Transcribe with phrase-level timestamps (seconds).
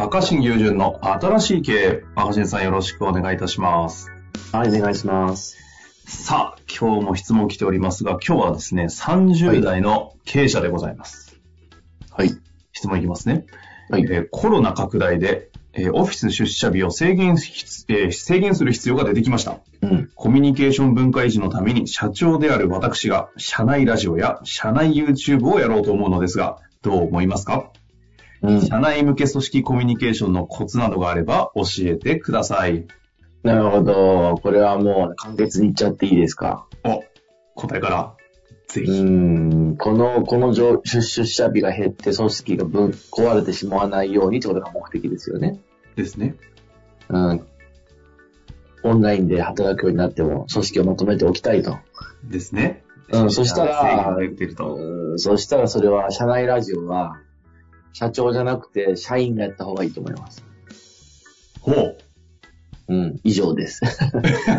[0.00, 4.08] 若新友人の新しい経営、若新さんよろしくお願いいたします。
[4.50, 5.58] はい、お願いします。
[6.06, 11.38] さあ、今日も質問来ておりますが、今日はですね、30代の経営者でございます。
[12.10, 12.30] はい。
[12.72, 13.44] 質問いきますね。
[13.90, 19.58] はいえーコロナ拡大で、えーオフィス出社日を制限し、えー制限する必要が出てきました。
[19.82, 20.10] うん。
[20.14, 27.70] コミュニケーション文化維持のために社長である私が社内ラジオや社内 YouTube をやろうと思うのですが、どう思いますか？
[28.42, 28.60] うん。
[28.62, 32.86] 社内向け組織コミュニケーションのコツなどがあれば教えてください。
[33.42, 34.38] なるほど。
[34.42, 36.66] これはもう簡潔に言っちゃっていいですか？
[36.84, 37.02] お、
[37.54, 38.14] 答えから、
[38.68, 39.02] ぜうひ。
[39.02, 39.76] ん。
[39.76, 45.58] この、この上出出社日が減って組織が分壊れてしまわないようにってことが目的ですよね。
[45.96, 46.36] ですね。
[47.08, 47.46] うん。
[48.82, 51.78] オンラインで働くようになっても組織をまとめておきたいと。
[52.24, 52.82] ですね。
[53.10, 54.16] うんそしたら。
[54.16, 55.18] うん。
[55.18, 57.18] そしたらそれは社内ラジオは
[57.92, 60.44] 社長じゃなくて社員がやった方がいいと思います。
[61.60, 61.98] ほう。
[62.88, 63.20] うん。
[63.22, 63.82] 以上です。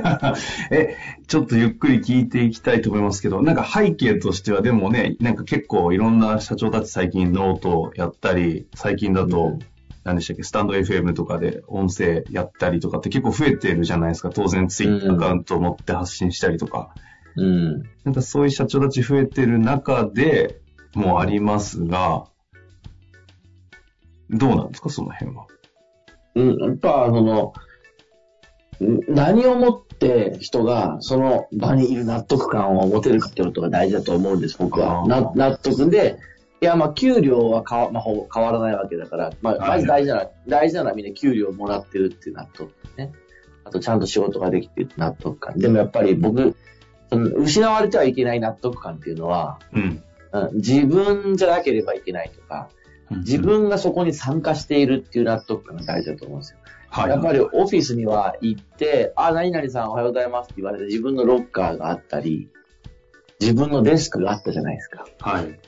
[0.72, 0.96] え、
[1.28, 9.60] ちょっとゆっくり聞いていきたいと思いますけど、なんか背景としてはでもね、なんか結構いろんな社長たち最近ノートをやったり、最近だと、うん
[10.04, 14.30] 何でしたっけ、スタンド FM とかで音声やったりとかって結構増えてるじゃないですか。
[14.30, 16.94] 当然ツイッターアカウントを持って発信したりとか。
[17.36, 17.84] うん。
[18.04, 20.60] なんかそういう社長たち増えてる中で
[20.95, 22.26] もありますが、
[24.32, 25.46] どうなんですか、その辺は？
[26.36, 27.54] うん、やっぱ、その、
[28.84, 35.05] ん何をもって人がその場にいる納得感を持てるかってことが大事だと思うんです、僕は。
[35.08, 36.17] な納得で、
[36.61, 43.11] いや、まあ、給料はまあ、変わらないわけだから、まあ、はいまず大事なのは、大事なのはみんな給料をもらってるっていう納得ね。
[43.66, 45.58] あと、ちゃんと仕事ができてるって納得感。
[45.58, 46.55] でもやっぱり僕、
[47.10, 49.82] その失われてはいけない納得感っていうのは、うん。
[49.82, 50.04] うん
[50.54, 52.70] 自分じゃなければいけないとか、
[53.17, 56.60] 自分がそこに参加しているっていう納得感が大事だと思うんですよ。
[56.89, 57.10] はい。
[57.10, 62.49] やっぱりオフィスには行って、あ、何々さんおはようございますって言われて自分のロッカーがあったり、
[63.39, 65.05] 自分のデスクがあったじゃないですか。
[65.20, 65.60] はい。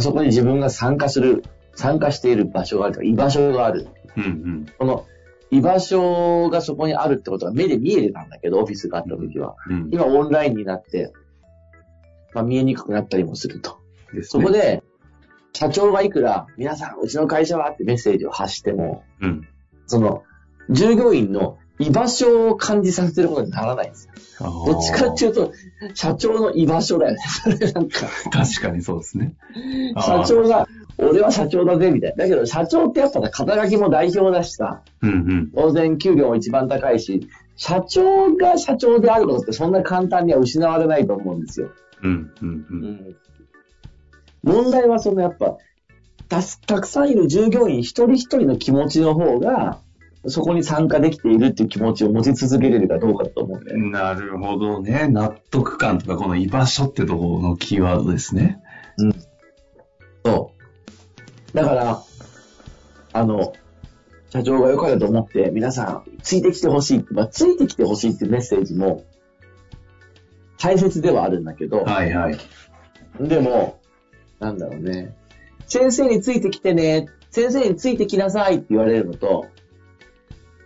[0.00, 1.44] そこに自分が参加する、
[1.74, 3.88] 参加している場所があるとか、居場所がある。
[4.16, 4.66] うんうん。
[4.78, 5.06] この
[5.50, 9.56] 居場所がそこにあるってことが目で見えてたんだけど、オフィスがあった時は。
[9.68, 9.88] うん。
[9.92, 11.12] 今オンラインになって、
[12.32, 13.78] まあ見えにくくなったりもすると。
[14.12, 14.82] ですねそこ、で、
[15.52, 19.48] 社長がいくら、皆さん、うちの会社はってメッセージを発しても、うん。
[19.86, 20.22] その、
[20.70, 24.12] 従業員の居場所を感じさせてることにならないんですよ。
[24.40, 25.52] どっちかっていうと、
[25.94, 27.18] 社長の居場所だよね。
[27.42, 29.34] それなんか、確かにそうですね。
[29.98, 30.68] 社長が、
[30.98, 32.24] 俺は社長だぜ、みたいな。
[32.24, 35.50] だけど、社長ってやっぱさ、肩書きも代表だしさ、うんうん。
[35.54, 41.70] 当然給料も一番高いし、社長が社長であることってそんな簡単には失われないと思うんですよ。
[42.02, 42.66] うんうんう。
[42.70, 43.16] うんん。
[44.50, 45.58] 問題はそのやっぱ、
[46.28, 49.80] たすたくさんいる従業員一人一人の気持ちの方が、
[50.26, 53.90] そこに参加できているっていう気持ちを持ち続けれるかどうかだと思うんだよね。
[53.90, 55.08] なるほどね。
[55.08, 58.60] 納得感とか、この居場所ってところのキーワードですね。
[60.24, 60.52] そ
[61.52, 61.56] う。
[61.56, 62.02] だから、
[63.12, 63.54] あの、
[64.28, 67.06] 社長が良かったと思って、皆さん、ついてきてほしい。
[67.10, 69.04] まあ、ついてきてほしいってメッセージも、
[70.58, 72.38] 大切ではあるんだけど、はいはい。
[73.20, 73.79] でも、
[74.40, 75.14] なんだろうね。
[75.66, 79.46] 先生についてきてね、先生についてきなさいって言われるのと、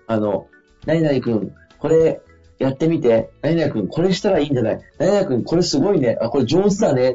[0.07, 0.47] あの、
[0.87, 2.21] 何々くん、これ
[2.59, 4.81] やってみて、何々くん、これしたらいいんじゃない？
[4.99, 7.15] 何々くん、これすごいね、あ、これ上手だねっ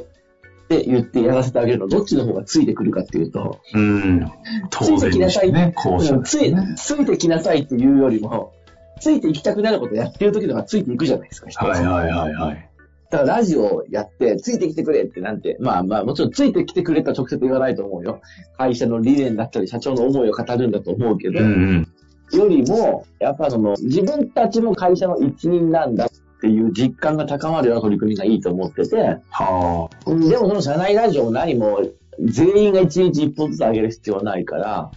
[0.67, 4.31] て言ってやらせてあげるの、どっちの方がついてくるかっていうと、うん。
[4.69, 5.51] 当ついてきなさい。
[5.51, 5.73] ね。
[5.75, 8.53] 後者うんつい、ついてきなさいっていうよりも、
[8.99, 12.69] ついていきたくなることやってる時の方がついていくじゃないですか、はいはいはいはい。
[13.09, 18.21] だからラジオやって、ついてきてくれってなんて、まあまあもちろんついてきてくれとは直接言わないと思うよ。
[18.57, 21.87] 会社の理念だったり、社長の思いを語るんだと思うけど、うん
[22.31, 22.37] うん。
[22.37, 26.09] よりも、やっぱその、自分たちも会社の一員なんだっ
[26.41, 31.81] ていう実感が高まるような取り組みがいいと思ってて、はうんでもその社内ラジオも何も、
[32.19, 34.91] 全員が一日一本ずつ上げる必要はないから、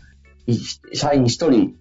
[0.46, 0.56] い
[0.92, 1.74] 社員一人、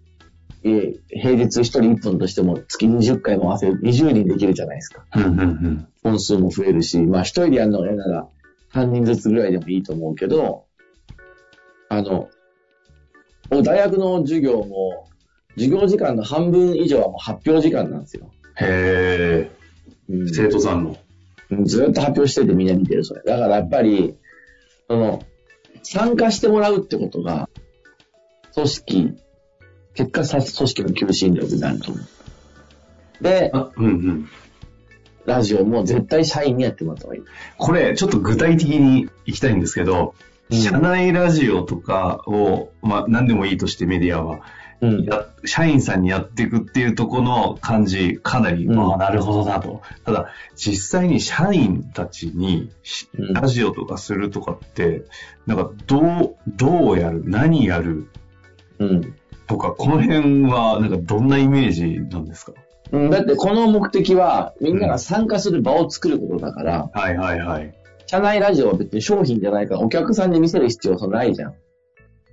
[0.63, 5.05] えー平日一人一本としても月20回も合わせる20人できるじゃないですか。
[5.11, 5.19] あ。
[5.19, 5.87] うんうんうん。
[6.03, 8.27] 本数も増えるし、まあ一人でやるのが嫌なら
[8.73, 10.65] 3人ずつぐらいでもいいと思うけど、
[11.89, 12.29] あの、
[13.49, 15.09] 僕大学の授業も
[15.55, 18.31] 授業時間の半分以上はもう発表時間なんですよ。
[18.59, 19.49] へ
[20.09, 20.91] うんえ、生徒さんの。
[20.91, 21.01] うん
[21.65, 23.23] ずっと発表しててみんな見てる、それ。
[23.23, 24.15] だからやっぱり、
[24.87, 25.21] その、
[25.83, 27.49] 参加してもらうってことが、
[28.53, 29.15] 組織、
[29.93, 33.23] 結果さ、組織の求心力になると思う。
[33.23, 34.29] で、あ、うんうん。
[35.25, 37.23] ラジオも絶対社員にやってもらった方がいい。
[37.57, 44.41] これ、ちょっと具体的に行きたいんですけど、うん社内ラジオとかを、まあ、何でもいいとしてメディアは、
[44.81, 45.03] うん。
[45.03, 49.81] や社員さんにやっていくっていうところの感じ、かなり、うんまあ、なるほどなと。
[50.03, 52.69] ただ、実際に社員たちに
[53.13, 55.05] ラジオとかするとかって、
[55.45, 58.09] なんか、どう、どうやる何やる
[58.79, 59.15] うん。
[59.51, 62.53] とか、この辺は、なんか、どんなイメージなんですか？
[62.91, 67.73] うん、だってこの目的は、みんなが参加する場を作ることだから、はいはいはい。
[68.07, 71.53] 社内ラジオは別に商品じゃないから、お客さんに見せる必要はないじゃん。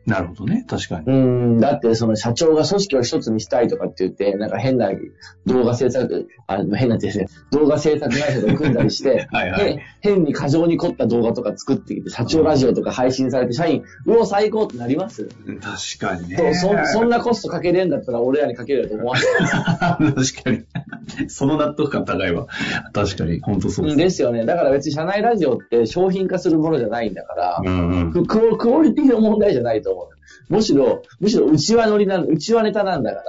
[0.08, 0.64] なるほどね。
[0.66, 1.04] 確かに。
[1.06, 4.90] うん、だってその社長が組織を一つにしたいとかって言って、なんか変な
[5.46, 15.28] 動画制作、あ、変なってですね、動画制作会社と組んだりして、 はいはいへ変に過剰に凝った動画とか作ってきて、社長ラジオとか配信されて、社員、うお、最高ってなります？
[15.60, 16.36] 確かにね。
[16.54, 20.12] そうそそんなコストかけれんだったら俺らにかけると思わない？
[20.14, 20.64] 確かに。
[21.28, 22.46] その納得感高いわ。
[22.92, 23.40] 確かに。
[23.40, 24.44] 本当そううんですよね。
[24.44, 28.12] だから別に社内ラジオって商品化するものじゃないんだから、うんうん。
[28.12, 28.26] ク
[28.56, 30.08] クオリティの問題じゃないと思う。
[30.48, 33.24] むしろ、むしろ内輪乗りなん、内輪ネタなんだから、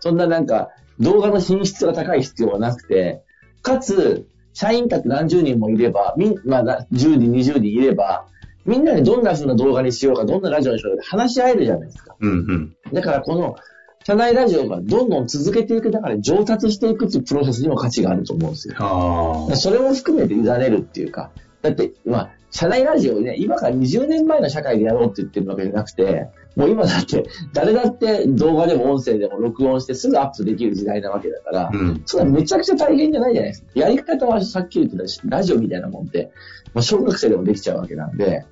[0.00, 0.68] そんななんか
[1.00, 3.22] 動画の品質が高い必要はなくて、
[3.62, 8.26] かつ、社員たって何十人もいれば、みん、まあ、な10人、20人いれば、
[8.64, 12.14] みんなでどんな風な動画にしようか、どんなラジオにしようかって話し合えるじゃないですか。
[12.20, 12.76] うんうん。
[12.92, 13.56] だからこの、
[14.06, 19.48] 社内ラジオがどんどん続けていく中で上達していくっていうプロセスにも価値があると思うんですよ。
[19.54, 21.30] それも含めて委ねるっていうか、
[21.62, 27.24] だって、まあ、社内ラジオをね、今から20年前の社会でやろうって言ってるわけじゃなくて、もう今だって、
[27.54, 32.02] 誰だって動画でも音声でも録音してすぐアップできる時代なわけだから、うん。
[32.04, 33.68] それはめちゃくちゃ大変じゃないじゃないですか。
[33.74, 36.30] やり方はさっき言ってたし、ラジオみたいなもんで、
[36.74, 38.44] まあ、小学生でもできちゃうわけなんで、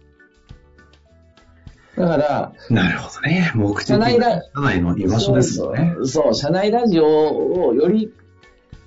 [1.97, 3.53] だから、なるほどね。
[3.55, 5.95] 目的社内ラ社内の居場所ですよね。
[5.99, 8.13] そうそう、社内ラジオをより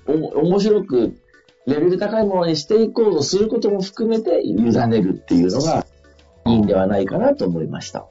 [0.06, 1.16] おも面白く、
[1.66, 5.84] レベル高いものにしていこうとすることも含めて委ねるっていうのが
[6.46, 8.06] いいんではないかなと思いました。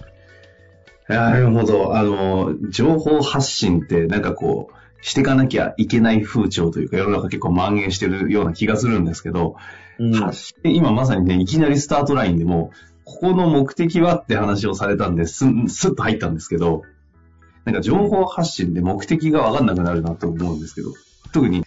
[1.08, 1.96] なるほど。
[1.96, 9.56] あの、情報発信ってなんかこう、していかなきゃいけない風潮というか、世の中結構蔓延してるような気がするんですけど、
[10.00, 10.12] うん
[10.64, 12.72] 今まさにね、いきなりスタートラインでも、
[13.06, 16.84] ここの目的はって話をされたんで、すん、スッと入ったんですけど、
[17.64, 20.92] なんか情報発信で目的がわかんなくなるなと思うんですけど、
[21.32, 21.64] 特に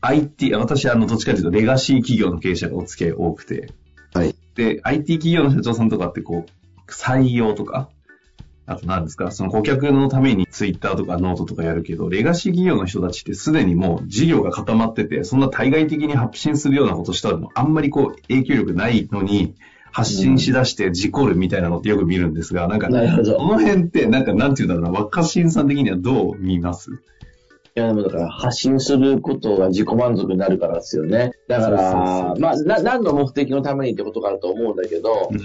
[0.00, 3.72] IT、私あの、どっちかというとレガシー企業の経営者がお付き合い多くて、
[4.14, 4.34] はい。
[4.54, 7.90] で、IT 企業の社長さんとかってこう、採用とか、
[8.66, 19.54] あと何ですか、その顧客のためにツイッターとかノートとかやるけど、レガシー企業の人たちってすでにもう事業が固まってて、そんな対外的に発信するようなことしたらもあんまりこう影響力ないのに、
[19.98, 22.92] 発信しだして事故るみたいなのってよく見るんですが、なんか、こ
[23.48, 26.90] の辺って、なんかなんていうんだろうな、若新さん的にはどう見ます？
[27.78, 31.30] いや、でもだから発信することが自己満足になるからですよね。
[31.46, 35.40] だから、まあ、な、何の目的のためにってことがあると思うんだけど、うん。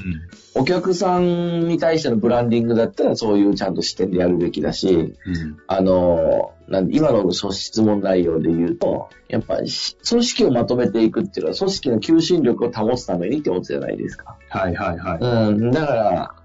[0.56, 5.57] お客さんに対してのブランディングだったらそういうちゃんと視点でやるべきだし、うん。
[5.68, 14.37] あの、なんで今の質問内容で言うと、やっぱりし組織をまとめていくっていうのは組織の求心力を保つためにってことじゃないですか。
[14.49, 15.52] はいはいはい。
[15.52, 16.35] うん、だから、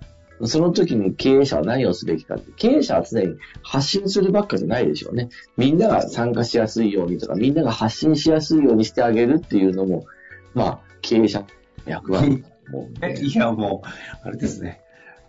[0.44, 5.28] その時に経営者は何をすべきかって、経営者は常に発信するばっかじゃないでしょうね。
[5.56, 10.06] みんなが参加しやすいようにとか、みんなが発信しやすいようにしてあげるっていうのも、
[10.54, 11.46] まあ、経営者の
[11.86, 13.24] 役割だと思うんえ、で。
[13.26, 13.88] いやもう、
[14.22, 14.80] あれですね。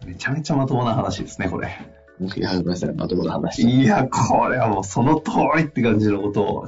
[0.05, 1.69] めちゃめちゃまともな話ですね、これ。
[2.35, 3.63] いや、ごめんなさい、まともな話。
[3.63, 6.67] いや、これはもうその通りって感じのことを、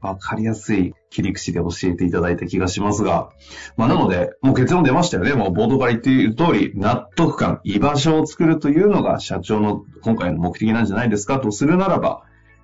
[0.00, 3.30] わかりやすい切り口で教えていただいた気がしますが、
[3.76, 5.32] まあなので、もう結論出ましたよね。
[5.34, 12.22] もうボードから言っている通り、納得感、居場所を作るというのが社長の今回の目的なんじゃないですかとするならば、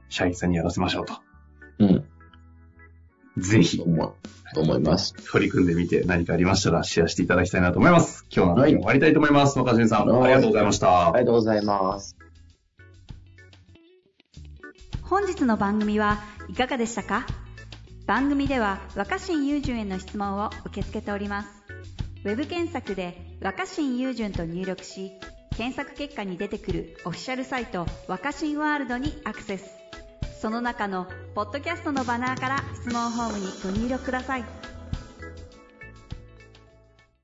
[0.09, 1.15] 社員さんにやらせましょうと。
[1.81, 2.05] うん、
[3.37, 4.15] ぜひと、思う、
[4.55, 5.15] と思います。
[5.31, 8.27] 取り組んでみて何かありましたらシェアしていただきたいなと思います。
[8.31, 9.59] 今日の話はい終わりたいと思います。
[9.59, 11.09] 若新さん、はいありがとうございました。
[11.09, 12.17] ありがとうございます。
[15.03, 16.19] 本日の番組は
[16.55, 17.27] いかがでしたか？
[18.07, 21.49] 番組では若新雄純への質問を受け付けております。
[22.25, 25.11] ウェブ検索で若新雄純と入力し
[25.57, 29.65] 検索結果に出てくるオフィシャルサイト若新ワールドにアクセス。
[30.41, 34.45] その中のポッドキャストのバナーから質問フォームにご入力ください。